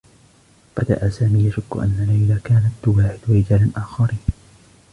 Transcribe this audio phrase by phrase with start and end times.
[0.77, 4.19] بدأ سامي يشكّ أنّ ليلى كانت تواعد رجالا آخرين.